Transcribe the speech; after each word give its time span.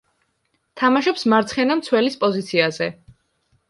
თამაშობს 0.83 1.27
მარცხენა 1.35 1.79
მცველის 1.83 2.21
პოზიციაზე. 2.27 2.95